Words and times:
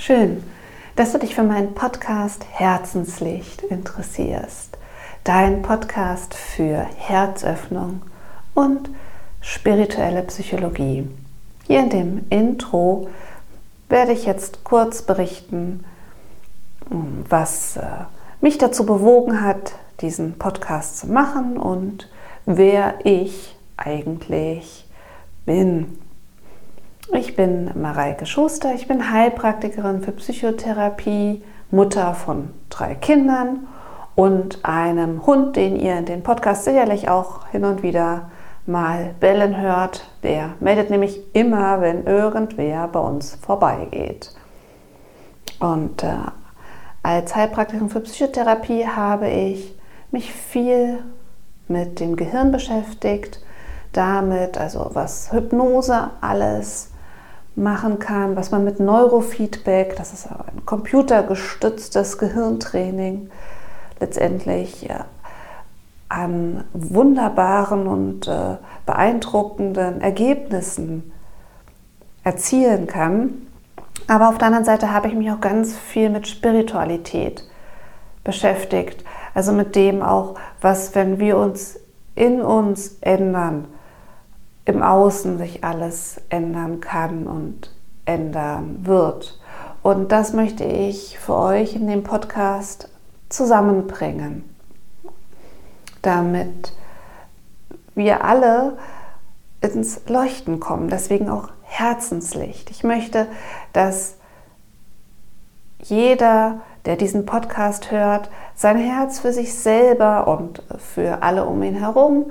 Schön, 0.00 0.42
dass 0.96 1.12
du 1.12 1.18
dich 1.18 1.34
für 1.34 1.42
meinen 1.42 1.74
Podcast 1.74 2.46
Herzenslicht 2.50 3.60
interessierst. 3.60 4.78
Dein 5.24 5.60
Podcast 5.60 6.32
für 6.32 6.86
Herzöffnung 6.96 8.00
und 8.54 8.88
spirituelle 9.42 10.22
Psychologie. 10.22 11.06
Hier 11.66 11.80
in 11.80 11.90
dem 11.90 12.24
Intro 12.30 13.10
werde 13.90 14.12
ich 14.12 14.24
jetzt 14.24 14.64
kurz 14.64 15.02
berichten, 15.02 15.84
was 17.28 17.76
äh, 17.76 17.82
mich 18.40 18.56
dazu 18.56 18.86
bewogen 18.86 19.42
hat, 19.42 19.74
diesen 20.00 20.38
Podcast 20.38 20.96
zu 20.96 21.08
machen 21.08 21.58
und 21.58 22.08
wer 22.46 22.94
ich 23.04 23.54
eigentlich 23.76 24.86
bin. 25.44 25.98
Ich 27.12 27.34
bin 27.34 27.72
Mareike 27.74 28.24
Schuster, 28.24 28.72
ich 28.72 28.86
bin 28.86 29.10
Heilpraktikerin 29.10 30.00
für 30.00 30.12
Psychotherapie, 30.12 31.42
Mutter 31.72 32.14
von 32.14 32.50
drei 32.68 32.94
Kindern 32.94 33.66
und 34.14 34.64
einem 34.64 35.26
Hund, 35.26 35.56
den 35.56 35.74
ihr 35.74 35.98
in 35.98 36.04
den 36.04 36.22
Podcast 36.22 36.64
sicherlich 36.64 37.08
auch 37.08 37.48
hin 37.48 37.64
und 37.64 37.82
wieder 37.82 38.30
mal 38.64 39.16
bellen 39.18 39.60
hört. 39.60 40.08
Der 40.22 40.50
meldet 40.60 40.90
nämlich 40.90 41.20
immer, 41.34 41.80
wenn 41.80 42.06
irgendwer 42.06 42.86
bei 42.86 43.00
uns 43.00 43.34
vorbeigeht. 43.34 44.32
Und 45.58 46.04
äh, 46.04 46.14
als 47.02 47.34
Heilpraktikerin 47.34 47.90
für 47.90 48.00
Psychotherapie 48.00 48.86
habe 48.86 49.28
ich 49.28 49.74
mich 50.12 50.32
viel 50.32 51.02
mit 51.66 51.98
dem 51.98 52.14
Gehirn 52.14 52.52
beschäftigt, 52.52 53.40
damit, 53.92 54.58
also 54.58 54.90
was 54.92 55.32
Hypnose 55.32 56.10
alles 56.20 56.89
machen 57.56 57.98
kann, 57.98 58.36
was 58.36 58.50
man 58.50 58.64
mit 58.64 58.80
Neurofeedback, 58.80 59.96
das 59.96 60.12
ist 60.12 60.28
ein 60.28 60.64
computergestütztes 60.64 62.18
Gehirntraining, 62.18 63.30
letztendlich 63.98 64.88
an 66.08 66.64
wunderbaren 66.72 67.86
und 67.86 68.26
äh, 68.26 68.56
beeindruckenden 68.84 70.00
Ergebnissen 70.00 71.12
erzielen 72.24 72.86
kann. 72.86 73.46
Aber 74.08 74.28
auf 74.28 74.38
der 74.38 74.48
anderen 74.48 74.64
Seite 74.64 74.92
habe 74.92 75.08
ich 75.08 75.14
mich 75.14 75.30
auch 75.30 75.40
ganz 75.40 75.76
viel 75.76 76.10
mit 76.10 76.26
Spiritualität 76.26 77.44
beschäftigt. 78.24 79.04
Also 79.34 79.52
mit 79.52 79.76
dem 79.76 80.02
auch, 80.02 80.34
was, 80.60 80.94
wenn 80.94 81.20
wir 81.20 81.36
uns 81.36 81.78
in 82.16 82.42
uns 82.42 82.98
ändern, 83.00 83.66
im 84.64 84.82
Außen 84.82 85.38
sich 85.38 85.64
alles 85.64 86.20
ändern 86.28 86.80
kann 86.80 87.26
und 87.26 87.72
ändern 88.04 88.80
wird. 88.82 89.40
Und 89.82 90.12
das 90.12 90.32
möchte 90.32 90.64
ich 90.64 91.18
für 91.18 91.36
euch 91.36 91.74
in 91.74 91.86
dem 91.86 92.02
Podcast 92.02 92.88
zusammenbringen, 93.28 94.44
damit 96.02 96.72
wir 97.94 98.24
alle 98.24 98.76
ins 99.60 100.08
Leuchten 100.08 100.60
kommen. 100.60 100.88
Deswegen 100.88 101.28
auch 101.28 101.48
Herzenslicht. 101.62 102.70
Ich 102.70 102.84
möchte, 102.84 103.26
dass 103.72 104.16
jeder, 105.82 106.60
der 106.84 106.96
diesen 106.96 107.24
Podcast 107.24 107.90
hört, 107.90 108.30
sein 108.54 108.76
Herz 108.76 109.20
für 109.20 109.32
sich 109.32 109.54
selber 109.54 110.28
und 110.28 110.62
für 110.78 111.22
alle 111.22 111.46
um 111.46 111.62
ihn 111.62 111.76
herum 111.76 112.30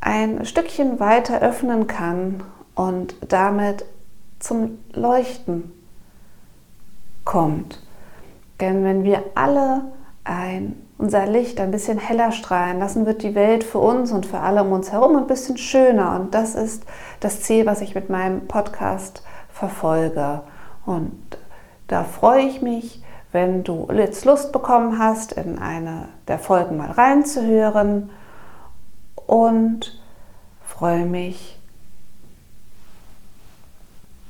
ein 0.00 0.44
Stückchen 0.44 1.00
weiter 1.00 1.40
öffnen 1.40 1.86
kann 1.86 2.42
und 2.74 3.16
damit 3.28 3.84
zum 4.38 4.78
Leuchten 4.92 5.72
kommt. 7.24 7.82
Denn 8.60 8.84
wenn 8.84 9.04
wir 9.04 9.22
alle 9.34 9.82
ein, 10.24 10.76
unser 10.98 11.26
Licht 11.26 11.60
ein 11.60 11.70
bisschen 11.70 11.98
heller 11.98 12.32
strahlen 12.32 12.78
lassen, 12.78 13.06
wird 13.06 13.22
die 13.22 13.34
Welt 13.34 13.64
für 13.64 13.78
uns 13.78 14.12
und 14.12 14.26
für 14.26 14.40
alle 14.40 14.62
um 14.62 14.72
uns 14.72 14.92
herum 14.92 15.16
ein 15.16 15.26
bisschen 15.26 15.56
schöner. 15.56 16.18
Und 16.18 16.34
das 16.34 16.54
ist 16.54 16.84
das 17.20 17.42
Ziel, 17.42 17.66
was 17.66 17.80
ich 17.80 17.94
mit 17.94 18.10
meinem 18.10 18.46
Podcast 18.46 19.22
verfolge. 19.52 20.42
Und 20.86 21.38
da 21.88 22.04
freue 22.04 22.42
ich 22.42 22.62
mich, 22.62 23.02
wenn 23.32 23.64
du 23.64 23.88
jetzt 23.92 24.24
Lust 24.24 24.52
bekommen 24.52 24.98
hast, 24.98 25.32
in 25.32 25.58
eine 25.58 26.08
der 26.28 26.38
Folgen 26.38 26.76
mal 26.76 26.90
reinzuhören 26.90 28.10
und 29.28 30.00
freue 30.64 31.04
mich 31.04 31.57